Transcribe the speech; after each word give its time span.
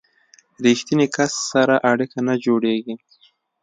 ریښتیني 0.65 1.07
کس 1.15 1.33
سره 1.51 1.75
اړیکه 1.91 2.19
نه 2.27 2.33
جوړیږي. 2.45 2.95